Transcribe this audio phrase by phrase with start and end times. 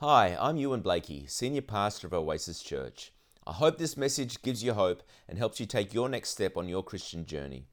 [0.00, 3.12] Hi, I'm Ewan Blakey, Senior Pastor of Oasis Church.
[3.46, 6.68] I hope this message gives you hope and helps you take your next step on
[6.68, 7.68] your Christian journey.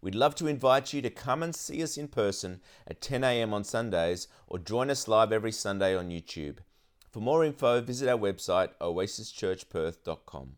[0.00, 3.54] We'd love to invite you to come and see us in person at 10 a.m.
[3.54, 6.56] on Sundays or join us live every Sunday on YouTube.
[7.12, 10.56] For more info, visit our website oasischurchperth.com.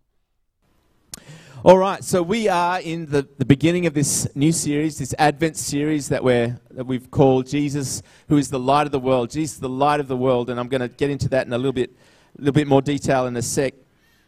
[1.65, 5.57] All right, so we are in the, the beginning of this new series, this Advent
[5.57, 9.31] series that, we're, that we've called Jesus, who is the light of the world.
[9.31, 11.57] Jesus, the light of the world, and I'm going to get into that in a
[11.57, 11.91] little bit,
[12.37, 13.75] a little bit more detail in a sec.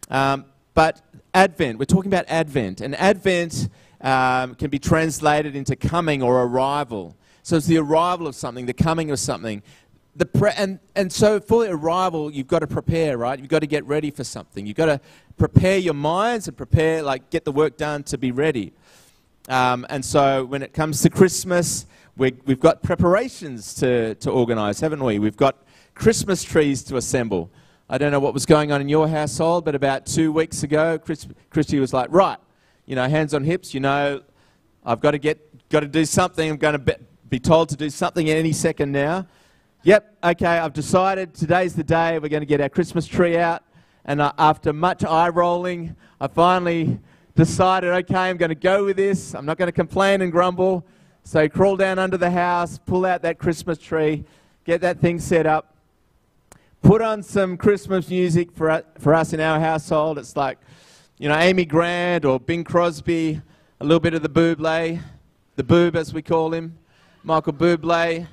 [0.09, 1.01] Um, but
[1.33, 3.67] Advent, we're talking about Advent, and Advent
[3.99, 7.17] um, can be translated into coming or arrival.
[7.43, 9.61] So it's the arrival of something, the coming of something.
[10.17, 13.37] The pre- and, and so for the arrival, you've got to prepare, right?
[13.37, 14.65] You've got to get ready for something.
[14.65, 15.01] You've got to
[15.37, 18.71] prepare your minds and prepare, like, get the work done to be ready.
[19.49, 24.79] Um, and so when it comes to Christmas, we have got preparations to, to organize,
[24.79, 25.19] haven't we?
[25.19, 25.57] We've got
[25.95, 27.51] Christmas trees to assemble.
[27.89, 30.97] I don't know what was going on in your household, but about two weeks ago,
[30.97, 32.37] Chris, Christy was like, right,
[32.85, 34.21] you know, hands on hips, you know,
[34.85, 36.49] I've got to get, got to do something.
[36.49, 36.93] I'm going to be,
[37.29, 39.27] be told to do something any second now.
[39.85, 43.61] Yep, okay, I've decided today's the day we're going to get our Christmas tree out.
[44.03, 46.99] And uh, after much eye rolling, I finally
[47.35, 49.35] decided, okay, I'm going to go with this.
[49.35, 50.83] I'm not going to complain and grumble.
[51.23, 54.23] So crawl down under the house, pull out that Christmas tree,
[54.63, 55.75] get that thing set up,
[56.81, 60.17] put on some Christmas music for, for us in our household.
[60.17, 60.57] It's like,
[61.19, 63.39] you know, Amy Grant or Bing Crosby,
[63.79, 64.99] a little bit of the Buble,
[65.57, 66.75] the Boob as we call him,
[67.23, 68.25] Michael Bublé.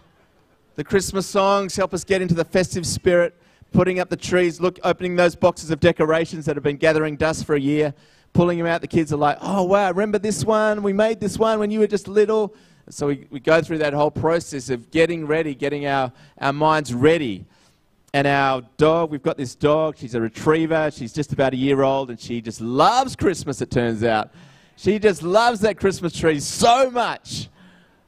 [0.74, 3.34] The Christmas songs help us get into the festive spirit
[3.72, 7.44] putting up the trees, look, opening those boxes of decorations that have been gathering dust
[7.44, 7.94] for a year,
[8.32, 8.80] pulling them out.
[8.80, 10.82] The kids are like, oh, wow, remember this one?
[10.82, 12.54] We made this one when you were just little.
[12.88, 16.92] So we, we go through that whole process of getting ready, getting our, our minds
[16.92, 17.46] ready.
[18.14, 21.82] And our dog, we've got this dog, she's a retriever, she's just about a year
[21.82, 24.32] old, and she just loves Christmas, it turns out.
[24.76, 27.48] She just loves that Christmas tree so much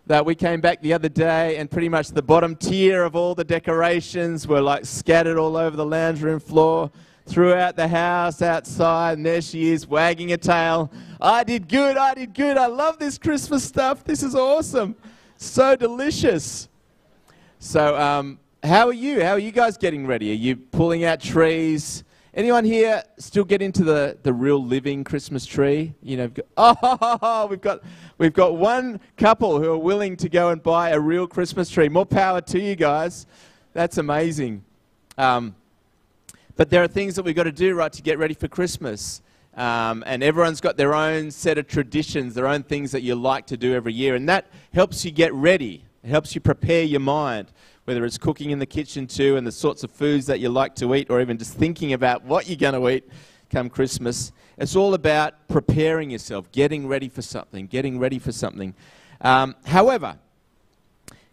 [0.06, 3.34] that we came back the other day and pretty much the bottom tier of all
[3.34, 6.90] the decorations were like scattered all over the lounge room floor,
[7.26, 10.90] throughout the house, outside, and there she is wagging a tail.
[11.20, 12.56] I did good, I did good.
[12.56, 14.04] I love this Christmas stuff.
[14.04, 14.94] This is awesome.
[15.36, 16.68] So delicious.
[17.58, 19.22] So, um, how are you?
[19.22, 20.30] How are you guys getting ready?
[20.32, 22.03] Are you pulling out trees?
[22.36, 25.94] Anyone here still get into the, the real living Christmas tree?
[26.02, 27.82] You know, oh, we've got,
[28.18, 31.88] we've got one couple who are willing to go and buy a real Christmas tree.
[31.88, 33.26] More power to you guys.
[33.72, 34.64] That's amazing.
[35.16, 35.54] Um,
[36.56, 39.22] but there are things that we've got to do, right, to get ready for Christmas.
[39.56, 43.46] Um, and everyone's got their own set of traditions, their own things that you like
[43.46, 44.16] to do every year.
[44.16, 47.50] And that helps you get ready, it helps you prepare your mind
[47.84, 50.74] whether it's cooking in the kitchen too and the sorts of foods that you like
[50.76, 53.08] to eat, or even just thinking about what you're going to eat
[53.50, 54.32] come Christmas.
[54.56, 58.74] It's all about preparing yourself, getting ready for something, getting ready for something.
[59.20, 60.16] Um, however,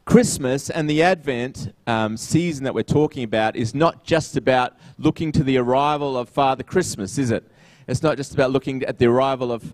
[0.06, 5.31] Christmas and the Advent um, season that we're talking about is not just about looking
[5.31, 7.50] to the arrival of Father Christmas, is it?
[7.88, 9.74] It's not just about looking at the arrival of,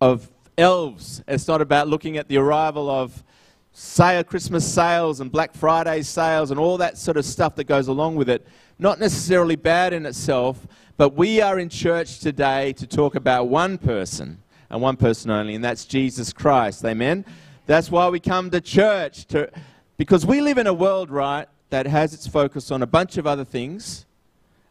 [0.00, 1.22] of elves.
[1.26, 3.22] It's not about looking at the arrival of
[3.72, 7.88] sale, Christmas sales and Black Friday sales and all that sort of stuff that goes
[7.88, 8.46] along with it.
[8.78, 10.66] Not necessarily bad in itself,
[10.96, 15.54] but we are in church today to talk about one person and one person only,
[15.54, 16.84] and that's Jesus Christ.
[16.84, 17.24] Amen.
[17.66, 19.50] That's why we come to church to,
[19.96, 23.26] because we live in a world, right, that has its focus on a bunch of
[23.26, 24.04] other things,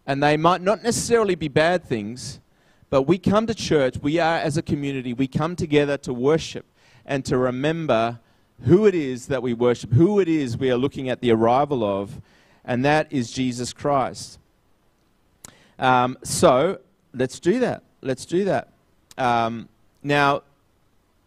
[0.06, 2.40] and they might not necessarily be bad things,
[2.90, 3.98] but we come to church.
[4.02, 5.14] We are as a community.
[5.14, 6.66] We come together to worship
[7.06, 8.20] and to remember
[8.66, 11.84] who it is that we worship, who it is we are looking at the arrival
[11.84, 12.22] of,
[12.64, 14.40] and that is Jesus Christ.
[15.80, 16.80] Um, so
[17.14, 17.84] let's do that.
[18.02, 18.70] Let's do that.
[19.18, 19.68] Um,
[20.04, 20.44] now,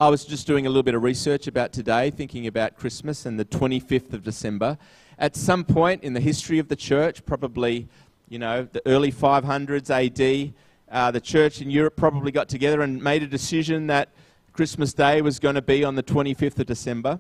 [0.01, 3.39] I was just doing a little bit of research about today, thinking about Christmas and
[3.39, 4.79] the 25th of December.
[5.19, 7.89] At some point in the history of the church, probably,
[8.29, 10.53] you know, the early 500s AD,
[10.91, 14.09] uh, the church in Europe probably got together and made a decision that
[14.55, 17.19] Christmas Day was going to be on the 25th of December.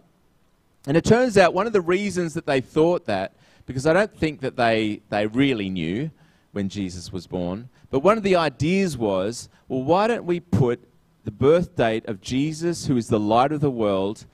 [0.86, 3.34] And it turns out one of the reasons that they thought that,
[3.66, 6.12] because I don't think that they, they really knew
[6.52, 10.88] when Jesus was born, but one of the ideas was well, why don't we put
[11.25, 14.26] the birth date of Jesus, who is the light of the world,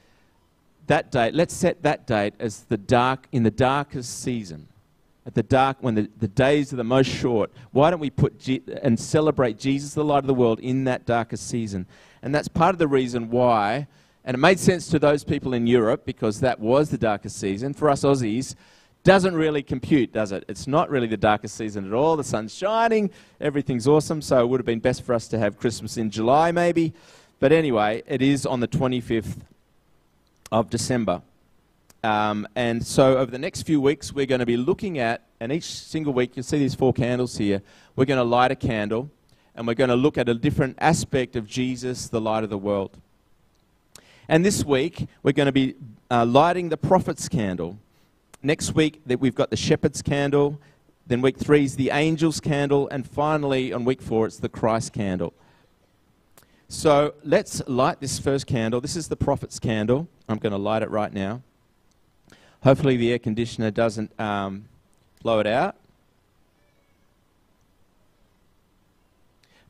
[0.86, 4.68] that date, let's set that date as the dark, in the darkest season.
[5.24, 8.38] At the dark, when the, the days are the most short, why don't we put
[8.38, 11.86] G- and celebrate Jesus, the light of the world, in that darkest season?
[12.22, 13.86] And that's part of the reason why,
[14.24, 17.72] and it made sense to those people in Europe because that was the darkest season.
[17.72, 18.54] For us Aussies,
[19.02, 20.44] doesn't really compute, does it?
[20.46, 22.16] It's not really the darkest season at all.
[22.16, 24.20] The sun's shining, everything's awesome.
[24.20, 26.92] So it would have been best for us to have Christmas in July, maybe.
[27.38, 29.38] But anyway, it is on the 25th
[30.52, 31.22] of December.
[32.02, 35.50] Um, and so over the next few weeks, we're going to be looking at, and
[35.50, 37.62] each single week, you'll see these four candles here.
[37.96, 39.10] We're going to light a candle,
[39.54, 42.58] and we're going to look at a different aspect of Jesus, the light of the
[42.58, 42.96] world.
[44.28, 45.74] And this week, we're going to be
[46.10, 47.78] uh, lighting the prophet's candle.
[48.42, 50.58] Next week, that we've got the shepherd's candle.
[51.06, 52.88] Then week three is the angel's candle.
[52.88, 55.34] And finally, on week four, it's the Christ candle.
[56.68, 58.80] So let's light this first candle.
[58.80, 60.06] This is the prophet's candle.
[60.28, 61.42] I'm going to light it right now.
[62.62, 64.66] Hopefully, the air conditioner doesn't um,
[65.22, 65.74] blow it out.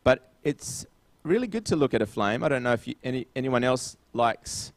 [0.05, 0.87] But it's
[1.23, 2.43] really good to look at a flame.
[2.43, 4.73] I don't know if you, any, anyone else likes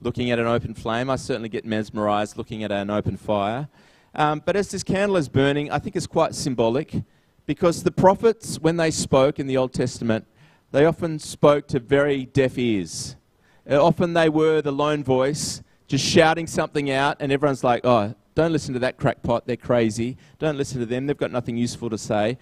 [0.00, 1.10] looking at an open flame.
[1.10, 3.68] I certainly get mesmerized looking at an open fire.
[4.14, 7.02] Um, but as this candle is burning, I think it's quite symbolic
[7.46, 10.26] because the prophets, when they spoke in the Old Testament,
[10.70, 13.16] they often spoke to very deaf ears.
[13.68, 18.14] Uh, often they were the lone voice, just shouting something out, and everyone's like, oh,
[18.34, 20.16] don't listen to that crackpot, they're crazy.
[20.38, 22.38] Don't listen to them, they've got nothing useful to say.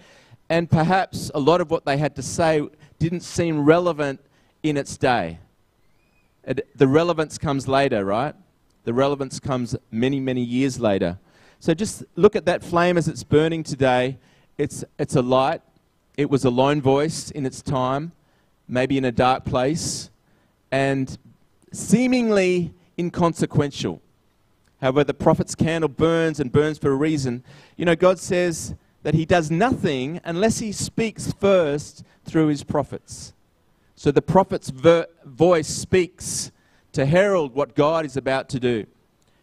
[0.49, 2.67] And perhaps a lot of what they had to say
[2.99, 4.21] didn't seem relevant
[4.63, 5.39] in its day.
[6.43, 8.33] It, the relevance comes later, right?
[8.85, 11.19] The relevance comes many, many years later.
[11.59, 14.17] So just look at that flame as it's burning today.
[14.57, 15.61] It's, it's a light.
[16.15, 18.13] It was a lone voice in its time,
[18.67, 20.09] maybe in a dark place,
[20.71, 21.17] and
[21.71, 24.01] seemingly inconsequential.
[24.81, 27.43] However, the prophet's candle burns and burns for a reason.
[27.75, 28.75] You know, God says
[29.07, 33.31] that he does nothing unless he speaks first through his prophets.
[33.95, 36.51] So the prophet's voice speaks
[36.91, 38.85] to herald what God is about to do.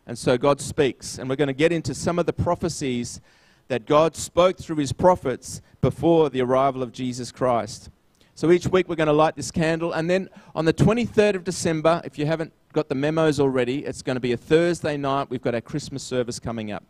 [0.07, 1.17] And so God speaks.
[1.17, 3.23] And we're going to get into some of the prophecies
[3.69, 7.89] that God spoke through his prophets before the arrival of Jesus Christ.
[8.35, 9.95] So each week we're going to light this candle.
[9.95, 14.03] And then on the 23rd of December, if you haven't got the memos already, it's
[14.03, 15.31] going to be a Thursday night.
[15.31, 16.85] We've got our Christmas service coming up.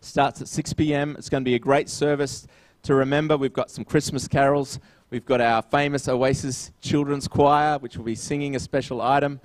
[0.00, 1.16] Starts at 6 p.m.
[1.18, 2.46] It's going to be a great service
[2.82, 3.36] to remember.
[3.36, 4.78] We've got some Christmas carols.
[5.10, 9.40] We've got our famous Oasis Children's Choir, which will be singing a special item.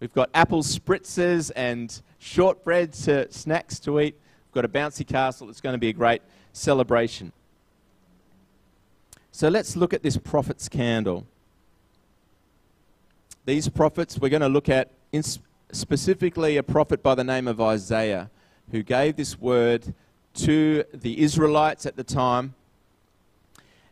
[0.00, 4.16] We've got apple spritzers and shortbread to, snacks to eat.
[4.48, 5.48] We've got a bouncy castle.
[5.48, 6.20] It's going to be a great
[6.52, 7.32] celebration.
[9.32, 11.26] So let's look at this prophet's candle.
[13.46, 14.90] These prophets, we're going to look at
[15.72, 18.30] specifically a prophet by the name of Isaiah
[18.70, 19.94] who gave this word
[20.34, 22.54] to the Israelites at the time.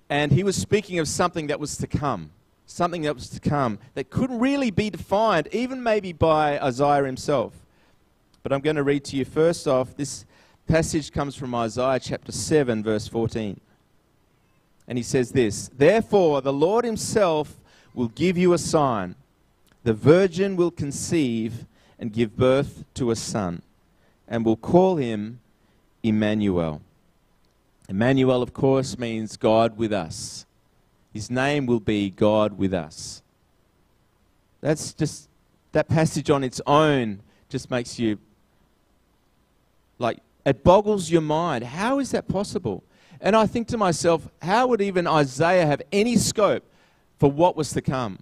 [0.09, 2.31] And he was speaking of something that was to come,
[2.67, 7.55] something that was to come that couldn't really be defined, even maybe by Isaiah himself.
[8.43, 10.25] But I'm going to read to you first off this
[10.67, 13.61] passage comes from Isaiah chapter 7, verse 14.
[14.89, 17.57] And he says this Therefore, the Lord himself
[17.95, 19.15] will give you a sign.
[19.85, 21.67] The virgin will conceive
[21.99, 23.63] and give birth to a son
[24.33, 25.39] and will call him
[26.03, 26.81] Emmanuel.
[27.87, 30.47] Emmanuel, of course, means God with us.
[31.13, 33.23] His name will be God with us.
[34.63, 35.29] That's just,
[35.73, 37.21] that passage on its own
[37.51, 38.19] just makes you,
[39.99, 41.65] like, it boggles your mind.
[41.65, 42.83] How is that possible?
[43.21, 46.65] And I think to myself, how would even Isaiah have any scope
[47.19, 48.19] for what was to come?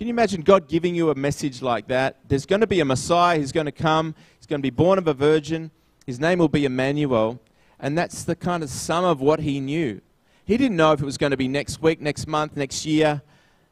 [0.00, 2.20] Can you imagine God giving you a message like that?
[2.26, 4.96] There's going to be a Messiah, he's going to come, He's going to be born
[4.96, 5.70] of a virgin.
[6.06, 7.38] His name will be Emmanuel.
[7.78, 10.00] And that's the kind of sum of what he knew.
[10.46, 13.20] He didn't know if it was going to be next week, next month, next year.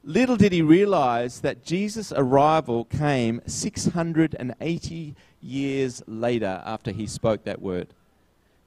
[0.04, 7.62] Little did he realize that Jesus' arrival came 680 years later after he spoke that
[7.62, 7.94] word.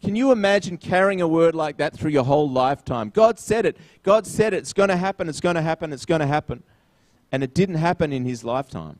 [0.04, 3.12] Can you imagine carrying a word like that through your whole lifetime?
[3.12, 3.78] God said it.
[4.02, 4.58] God said it.
[4.58, 5.30] It's going to happen.
[5.30, 5.94] It's going to happen.
[5.94, 6.64] It's going to happen.
[7.32, 9.00] And it didn't happen in his lifetime.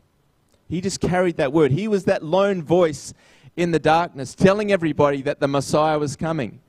[0.70, 1.72] He just carried that word.
[1.72, 3.14] He was that lone voice
[3.58, 6.62] in the darkness telling everybody that the Messiah was coming.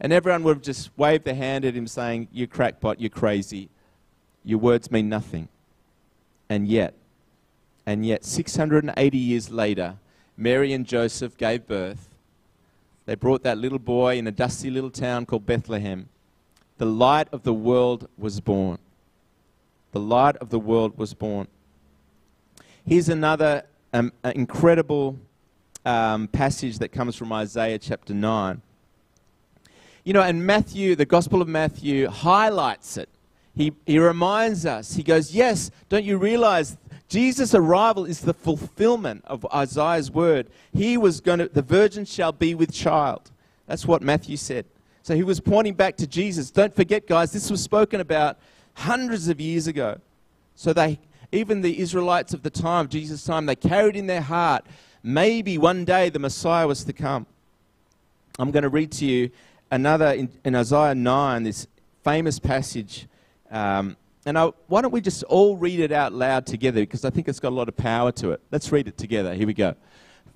[0.00, 3.68] And everyone would have just waved their hand at him saying, You crackpot, you're crazy.
[4.44, 5.48] Your words mean nothing.
[6.48, 6.94] And yet,
[7.84, 9.96] and yet, 680 years later,
[10.36, 12.08] Mary and Joseph gave birth.
[13.06, 16.08] They brought that little boy in a dusty little town called Bethlehem.
[16.76, 18.78] The light of the world was born.
[19.92, 21.48] The light of the world was born.
[22.86, 25.18] Here's another um, incredible
[25.84, 28.60] um, passage that comes from Isaiah chapter 9.
[30.04, 33.08] You know, and Matthew, the Gospel of Matthew, highlights it.
[33.54, 36.76] He, he reminds us, he goes, Yes, don't you realize
[37.08, 40.48] Jesus' arrival is the fulfillment of Isaiah's word.
[40.72, 43.30] He was going to, the virgin shall be with child.
[43.66, 44.66] That's what Matthew said.
[45.02, 46.50] So he was pointing back to Jesus.
[46.50, 48.38] Don't forget, guys, this was spoken about
[48.78, 49.98] hundreds of years ago.
[50.54, 50.98] So they,
[51.32, 54.64] even the Israelites of the time, Jesus' time, they carried in their heart
[55.02, 57.26] maybe one day the Messiah was to come.
[58.38, 59.30] I'm going to read to you
[59.70, 61.66] another in, in Isaiah 9, this
[62.04, 63.06] famous passage.
[63.50, 67.10] Um, and I, why don't we just all read it out loud together because I
[67.10, 68.40] think it's got a lot of power to it.
[68.50, 69.34] Let's read it together.
[69.34, 69.74] Here we go.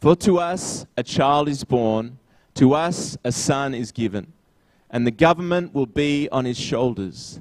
[0.00, 2.18] For to us a child is born,
[2.54, 4.32] to us a son is given,
[4.90, 7.40] and the government will be on his shoulders,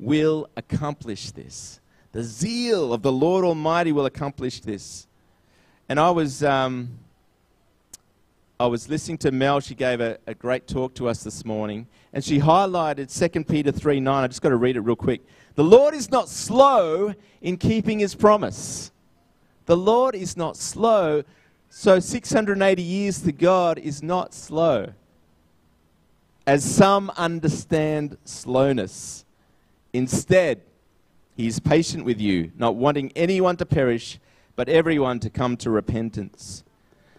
[0.00, 1.80] will accomplish this.
[2.12, 5.06] The zeal of the Lord Almighty will accomplish this.
[5.88, 6.98] And I was, um,
[8.58, 9.60] I was listening to Mel.
[9.60, 13.70] She gave a, a great talk to us this morning and she highlighted 2 Peter
[13.70, 14.24] 3 9.
[14.24, 15.22] I just got to read it real quick.
[15.54, 18.90] The Lord is not slow in keeping his promise.
[19.66, 21.22] The Lord is not slow.
[21.68, 24.92] So 680 years to God is not slow.
[26.46, 29.24] As some understand slowness.
[29.92, 30.62] Instead,
[31.36, 34.18] he is patient with you, not wanting anyone to perish,
[34.56, 36.64] but everyone to come to repentance.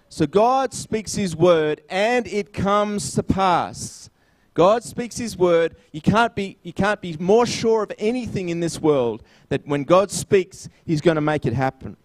[0.09, 4.09] So God speaks his word, and it comes to pass.
[4.53, 5.75] God speaks His word.
[5.91, 9.83] You can't, be, you can't be more sure of anything in this world that when
[9.83, 11.95] God speaks, He's going to make it happen.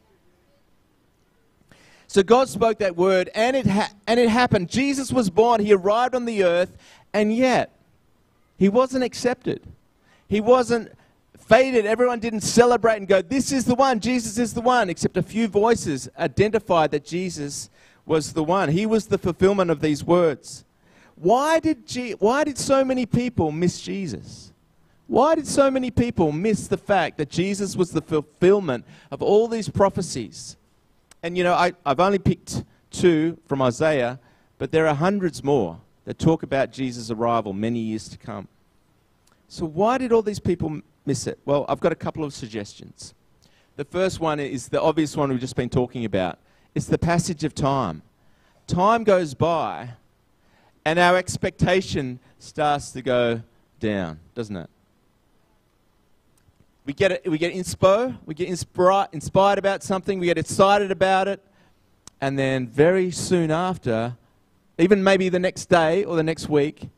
[2.07, 4.69] So God spoke that word, and it, ha- and it happened.
[4.69, 6.77] Jesus was born, He arrived on the earth,
[7.13, 7.77] and yet
[8.57, 9.67] He wasn't accepted.
[10.29, 10.93] He wasn't
[11.39, 11.87] faded.
[11.87, 15.23] Everyone didn't celebrate and go, This is the one, Jesus is the one, except a
[15.23, 17.71] few voices identified that Jesus
[18.05, 18.71] was the one.
[18.71, 20.65] He was the fulfillment of these words.
[21.17, 24.53] Why did, Je- why did so many people miss Jesus?
[25.07, 29.49] Why did so many people miss the fact that Jesus was the fulfillment of all
[29.49, 30.57] these prophecies?
[31.23, 34.19] And you know, I, I've only picked two from Isaiah,
[34.59, 38.49] but there are hundreds more that talk about Jesus' arrival many years to come.
[39.49, 41.39] So, why did all these people miss it?
[41.45, 43.15] Well, I've got a couple of suggestions.
[43.77, 46.39] The first one is the obvious one we've just been talking about
[46.75, 48.03] it's the passage of time.
[48.67, 49.93] Time goes by,
[50.85, 53.43] and our expectation starts to go
[53.81, 54.69] down, doesn't it?
[56.85, 61.29] We get, it, we get inspo, we get inspired about something, we get excited about
[61.29, 61.43] it,
[62.21, 64.17] and then very soon after,
[64.79, 66.91] even maybe the next day or the next week,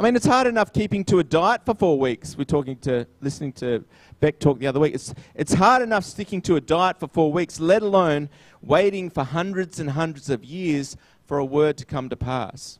[0.00, 2.34] I mean, it's hard enough keeping to a diet for four weeks.
[2.34, 3.84] We're talking to, listening to
[4.18, 4.94] Beck talk the other week.
[4.94, 8.30] It's, it's hard enough sticking to a diet for four weeks, let alone
[8.62, 12.78] waiting for hundreds and hundreds of years for a word to come to pass.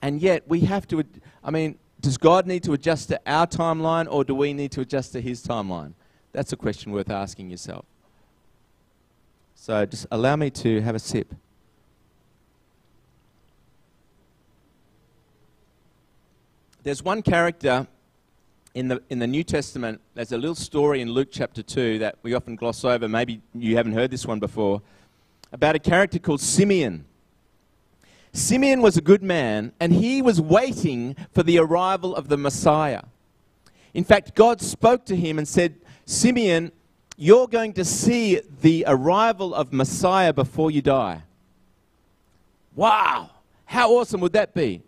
[0.00, 1.02] And yet, we have to,
[1.42, 4.82] I mean, does God need to adjust to our timeline or do we need to
[4.82, 5.94] adjust to His timeline?
[6.30, 7.84] That's a question worth asking yourself.
[9.56, 11.34] So just allow me to have a sip.
[16.82, 17.86] There's one character
[18.74, 22.16] in the, in the New Testament, there's a little story in Luke chapter 2 that
[22.22, 23.06] we often gloss over.
[23.06, 24.80] Maybe you haven't heard this one before.
[25.52, 27.04] About a character called Simeon.
[28.32, 33.02] Simeon was a good man, and he was waiting for the arrival of the Messiah.
[33.92, 35.74] In fact, God spoke to him and said,
[36.06, 36.72] Simeon,
[37.18, 41.24] you're going to see the arrival of Messiah before you die.
[42.74, 43.30] Wow!
[43.66, 44.82] How awesome would that be?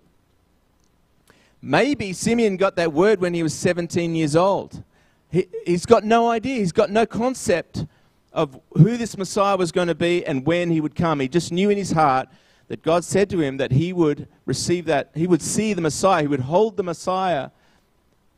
[1.62, 4.82] Maybe Simeon got that word when he was 17 years old.
[5.30, 7.86] He, has got no idea, he's got no concept
[8.32, 11.20] of who this Messiah was going to be and when he would come.
[11.20, 12.28] He just knew in his heart
[12.66, 16.22] that God said to him that he would receive that, he would see the Messiah,
[16.22, 17.50] he would hold the Messiah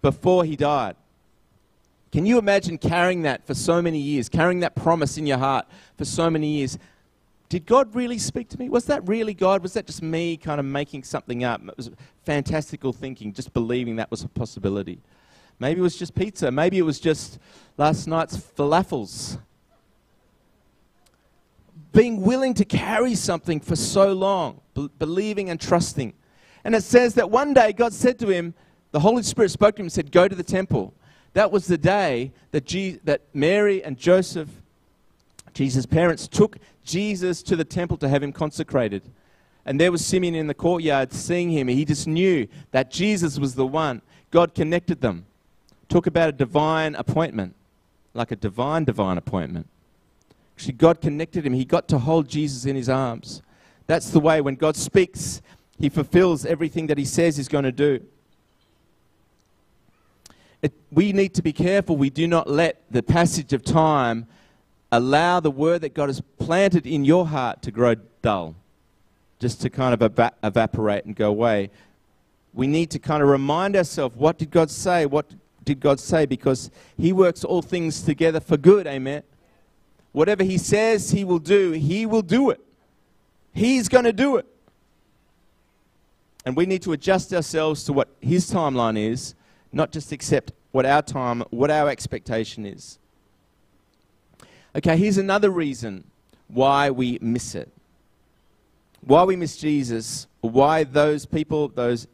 [0.02, 0.96] before he died.
[2.12, 5.66] Can you imagine carrying that for so many years, carrying that promise in your heart
[5.96, 6.78] for so many years?
[7.54, 8.68] Did God really speak to me?
[8.68, 9.62] Was that really God?
[9.62, 11.62] Was that just me kind of making something up?
[11.68, 11.88] It was
[12.24, 14.98] fantastical thinking, just believing that was a possibility.
[15.60, 16.50] Maybe it was just pizza.
[16.50, 17.38] Maybe it was just
[17.78, 19.38] last night's falafels
[21.92, 26.12] being willing to carry something for so long, b- believing and trusting.
[26.64, 28.54] And it says that one day God said to him,
[28.90, 30.92] the Holy Spirit spoke to him and said, Go to the temple.
[31.34, 34.48] That was the day that, Je- that Mary and Joseph
[35.54, 39.02] Jesus' parents took Jesus to the temple to have him consecrated.
[39.64, 41.68] And there was Simeon in the courtyard seeing him.
[41.68, 44.02] He just knew that Jesus was the one.
[44.30, 45.26] God connected them.
[45.88, 47.54] Talk about a divine appointment,
[48.12, 49.68] like a divine, divine appointment.
[50.56, 51.54] Actually, God connected him.
[51.54, 53.42] He got to hold Jesus in his arms.
[53.86, 55.40] That's the way when God speaks,
[55.78, 58.04] he fulfills everything that he says he's going to do.
[60.62, 64.26] It, we need to be careful we do not let the passage of time
[64.96, 68.54] allow the word that God has planted in your heart to grow dull,
[69.40, 71.70] just to kind of eva- evaporate and go away.
[72.52, 75.04] We need to kind of remind ourselves what did God say?
[75.06, 75.26] What
[75.64, 76.26] did God say?
[76.26, 79.24] Because He works all things together for good, amen.
[80.12, 82.60] Whatever He says He will do, He will do it.
[83.52, 84.46] He's going to do it.
[86.46, 89.34] And we need to adjust ourselves to what His timeline is,
[89.72, 92.98] not just accept what our time, what our expectation is.
[94.76, 96.04] Okay, here's another reason
[96.48, 97.70] why we miss it.
[99.02, 102.08] Why we miss Jesus, why those people, those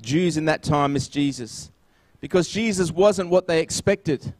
[0.00, 1.70] Jews in that time missed Jesus.
[2.20, 4.32] Because Jesus wasn't what they expected.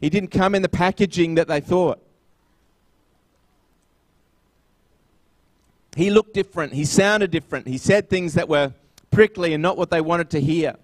[0.00, 2.02] He didn't come in the packaging that they thought.
[5.96, 6.72] He looked different.
[6.72, 7.66] He sounded different.
[7.66, 8.72] He said things that were
[9.10, 10.76] prickly and not what they wanted to hear.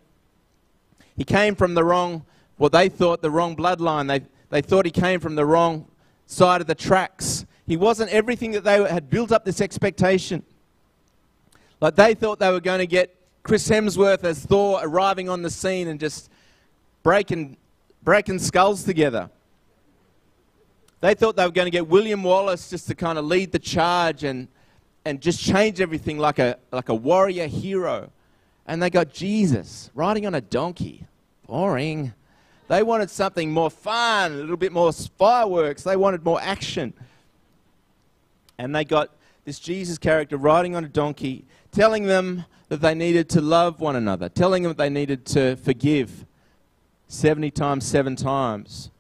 [1.17, 2.25] He came from the wrong,
[2.59, 4.07] what they thought, the wrong bloodline.
[4.07, 5.87] They, they thought he came from the wrong
[6.29, 7.45] side of the tracks.
[7.67, 10.45] He wasn't everything that they had built up this expectation.
[11.81, 15.51] Like they thought they were going to get Chris Hemsworth as Thor arriving on the
[15.51, 16.31] scene and just
[17.03, 17.57] breaking,
[18.03, 19.31] breaking skulls together.
[21.01, 23.59] They thought they were going to get William Wallace just to kind of lead the
[23.59, 24.49] charge and,
[25.05, 28.11] and just change everything like a, like a warrior hero.
[28.67, 31.07] And they got Jesus riding on a donkey.
[31.47, 32.13] Boring.
[32.69, 35.83] They wanted something more fun, a little bit more fireworks.
[35.83, 36.93] They wanted more action.
[38.59, 39.11] And they got
[39.45, 43.97] this Jesus character riding on a donkey, telling them that they needed to love one
[43.97, 46.27] another, telling them that they needed to forgive
[47.09, 48.91] 70 times, seven times,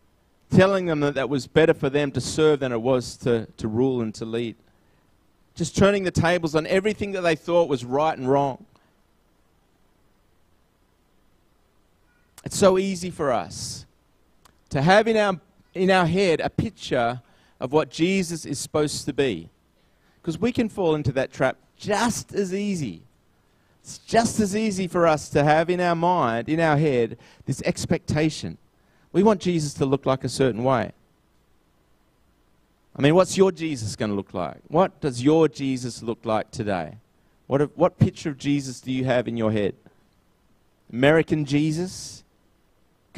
[0.50, 3.68] telling them that that was better for them to serve than it was to, to
[3.68, 4.56] rule and to lead.
[5.54, 8.64] Just turning the tables on everything that they thought was right and wrong.
[12.44, 13.86] It's so easy for us
[14.70, 15.40] to have in our,
[15.74, 17.20] in our head a picture
[17.60, 19.48] of what Jesus is supposed to be.
[20.20, 23.02] Because we can fall into that trap just as easy.
[23.82, 27.62] It's just as easy for us to have in our mind, in our head, this
[27.62, 28.58] expectation.
[29.12, 30.92] We want Jesus to look like a certain way.
[32.94, 34.58] I mean, what's your Jesus going to look like?
[34.66, 36.96] What does your Jesus look like today?
[37.46, 39.74] What, what picture of Jesus do you have in your head?
[40.92, 42.24] American Jesus?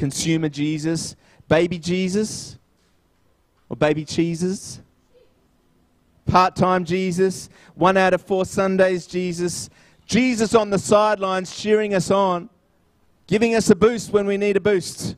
[0.01, 1.15] Consumer Jesus,
[1.47, 2.57] baby Jesus,
[3.69, 4.81] or baby cheeses,
[6.25, 9.69] part time Jesus, one out of four Sundays Jesus,
[10.07, 12.49] Jesus on the sidelines cheering us on,
[13.27, 15.17] giving us a boost when we need a boost.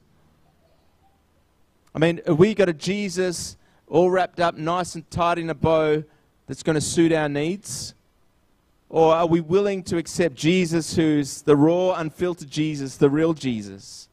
[1.96, 3.56] I mean, have we got a Jesus
[3.88, 6.04] all wrapped up nice and tight in a bow
[6.46, 7.96] that's going to suit our needs?
[8.90, 14.10] Or are we willing to accept Jesus, who's the raw, unfiltered Jesus, the real Jesus?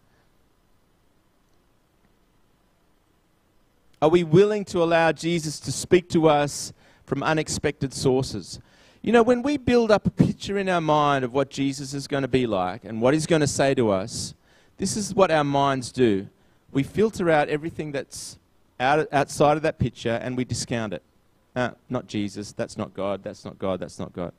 [4.02, 6.72] Are we willing to allow Jesus to speak to us
[7.04, 8.58] from unexpected sources?
[9.02, 12.06] You know, when we build up a picture in our mind of what Jesus is
[12.06, 14.34] going to be like and what he's going to say to us,
[14.78, 16.28] this is what our minds do.
[16.72, 18.38] We filter out everything that's
[18.78, 21.02] out, outside of that picture and we discount it.
[21.54, 24.32] Uh, not Jesus, that's not God, that's not God, that's not God.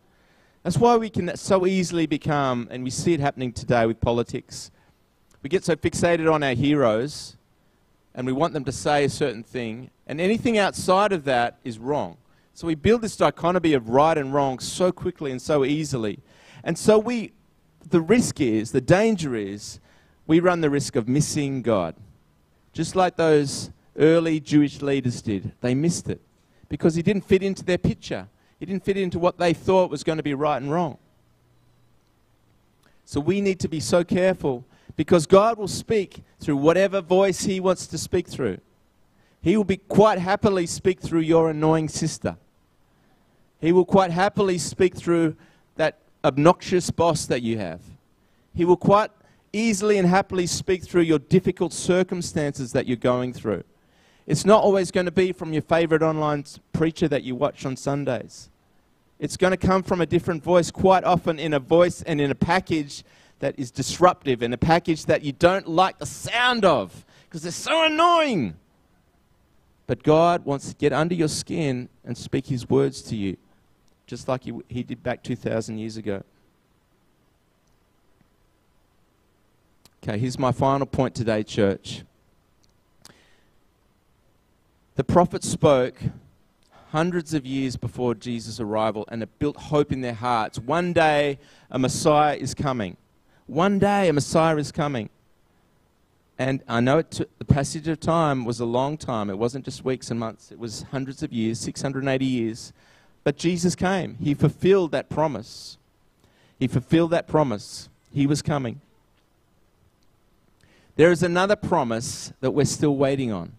[0.63, 4.71] That's why we can so easily become, and we see it happening today with politics,
[5.43, 7.35] we get so fixated on our heroes
[8.13, 11.79] and we want them to say a certain thing, and anything outside of that is
[11.79, 12.17] wrong.
[12.53, 16.19] So we build this dichotomy of right and wrong so quickly and so easily.
[16.63, 17.31] And so we,
[17.89, 19.79] the risk is, the danger is,
[20.27, 21.95] we run the risk of missing God.
[22.73, 25.51] Just like those early Jewish leaders did.
[25.61, 26.21] They missed it
[26.69, 28.27] because he didn't fit into their picture.
[28.59, 30.97] He didn't fit into what they thought was going to be right and wrong.
[33.05, 34.63] So we need to be so careful
[34.95, 38.57] because God will speak through whatever voice He wants to speak through.
[39.41, 42.37] He will be quite happily speak through your annoying sister.
[43.59, 45.35] He will quite happily speak through
[45.75, 47.81] that obnoxious boss that you have.
[48.53, 49.11] He will quite
[49.53, 53.63] easily and happily speak through your difficult circumstances that you're going through.
[54.27, 57.75] It's not always going to be from your favorite online preacher that you watch on
[57.75, 58.49] Sundays.
[59.19, 62.31] It's going to come from a different voice, quite often in a voice and in
[62.31, 63.03] a package
[63.41, 67.51] that is disruptive and a package that you don't like the sound of because they're
[67.51, 68.55] so annoying.
[69.87, 73.35] But God wants to get under your skin and speak His words to you,
[74.07, 76.23] just like He, he did back 2,000 years ago.
[80.03, 82.03] Okay, here's my final point today, church.
[84.95, 85.95] The prophets spoke
[86.91, 90.59] hundreds of years before Jesus' arrival and it built hope in their hearts.
[90.59, 91.39] One day
[91.71, 92.97] a Messiah is coming.
[93.51, 95.09] One day a Messiah is coming.
[96.39, 99.29] And I know it the passage of time was a long time.
[99.29, 102.71] It wasn't just weeks and months, it was hundreds of years, 680 years.
[103.25, 104.15] But Jesus came.
[104.21, 105.77] He fulfilled that promise.
[106.59, 107.89] He fulfilled that promise.
[108.13, 108.79] He was coming.
[110.95, 113.51] There is another promise that we're still waiting on.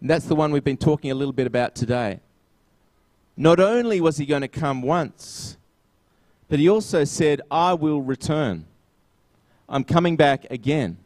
[0.00, 2.18] And that's the one we've been talking a little bit about today.
[3.36, 5.56] Not only was he going to come once,
[6.48, 8.66] but he also said, I will return.
[9.68, 10.98] I'm coming back again.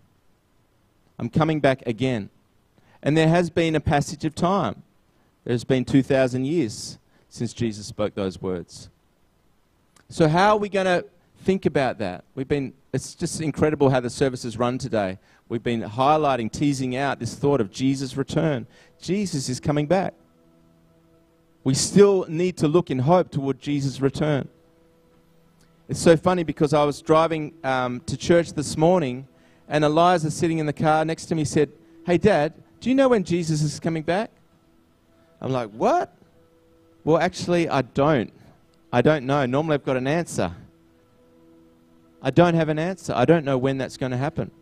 [1.19, 2.31] I'm coming back again.
[3.03, 4.83] And there has been a passage of time.
[5.45, 6.99] There's been 2,000 years
[7.29, 8.91] since Jesus spoke those words.
[10.09, 11.05] So, how are we going to
[11.45, 12.25] think about that?
[12.35, 15.19] We've been, it's just incredible how the services run today.
[15.49, 18.67] We've been highlighting, teasing out this thought of Jesus' return.
[19.01, 20.15] Jesus is coming back.
[21.65, 24.49] We still need to look in hope toward Jesus' return.
[25.91, 29.27] It's so funny because I was driving um, to church this morning
[29.69, 31.73] and Eliza sitting in the car next to me said,
[32.07, 34.31] Hey, Dad, do you know when Jesus is coming back?
[35.41, 36.15] I'm like, What?
[37.03, 38.33] Well, actually, I don't.
[38.93, 39.45] I don't know.
[39.47, 40.53] Normally, I've got an answer.
[42.23, 43.13] I don't have an answer.
[43.17, 44.53] I don't know when that's going to happen.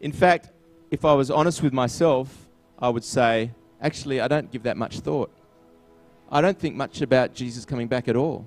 [0.00, 0.48] In fact,
[0.90, 3.50] if I was honest with myself, I would say,
[3.82, 5.30] actually, I don't give that much thought.
[6.32, 8.46] I don't think much about Jesus coming back at all.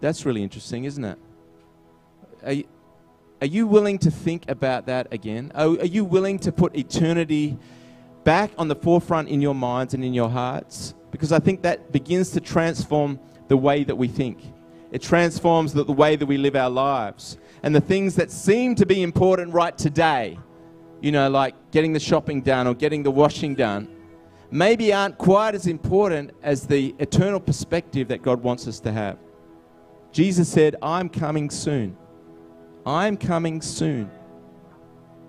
[0.00, 1.18] That's really interesting, isn't it?
[2.44, 2.64] Are you,
[3.40, 5.52] are you willing to think about that again?
[5.54, 7.58] Are, are you willing to put eternity
[8.24, 10.94] back on the forefront in your minds and in your hearts?
[11.10, 14.40] Because I think that begins to transform the way that we think.
[14.90, 17.38] It transforms the, the way that we live our lives.
[17.62, 20.38] And the things that seem to be important right today,
[21.00, 23.88] you know, like getting the shopping done or getting the washing done,
[24.50, 29.18] maybe aren't quite as important as the eternal perspective that God wants us to have.
[30.12, 31.96] Jesus said, I'm coming soon.
[32.84, 34.10] I'm coming soon.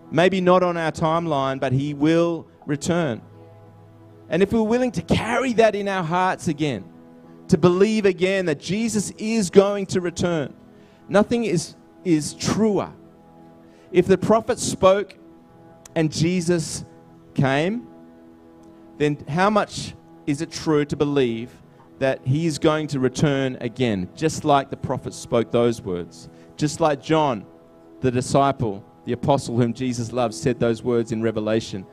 [0.09, 3.21] Maybe not on our timeline, but He will return.
[4.29, 6.85] And if we're willing to carry that in our hearts again,
[7.49, 10.53] to believe again that Jesus is going to return.
[11.09, 12.93] Nothing is, is truer.
[13.91, 15.17] If the prophets spoke
[15.95, 16.85] and Jesus
[17.33, 17.87] came,
[18.97, 19.93] then how much
[20.25, 21.51] is it true to believe
[22.01, 26.29] that he is going to return again, just like the prophets spoke those words?
[26.57, 27.45] Just like John,
[27.99, 31.85] the disciple, the apostle whom Jesus loved, said those words in Revelation.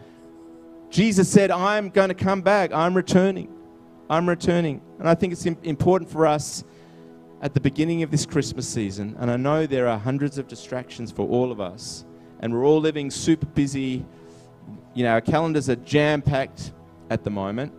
[0.89, 3.53] Jesus said, I'm going to come back, I'm returning.
[4.09, 4.81] I'm returning.
[4.99, 6.65] And I think it's important for us
[7.43, 11.13] at the beginning of this Christmas season, and I know there are hundreds of distractions
[11.13, 12.07] for all of us,
[12.41, 14.07] and we're all living super busy.
[14.95, 16.73] You know, our calendars are jam packed
[17.11, 17.75] at the moment.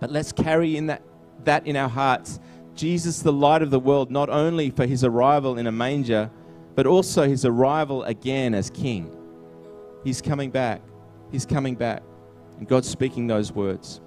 [0.00, 1.02] But let's carry in that,
[1.44, 2.40] that in our hearts.
[2.74, 6.30] Jesus, the light of the world, not only for his arrival in a manger,
[6.74, 9.16] but also his arrival again as king.
[10.02, 10.82] He's coming back.
[11.30, 12.02] He's coming back.
[12.58, 14.00] And God's speaking those words.